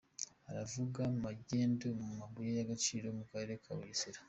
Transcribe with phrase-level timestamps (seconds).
[0.47, 4.19] Haravugwa magendu mu mabuye y’agaciro Mukarere Kabugesera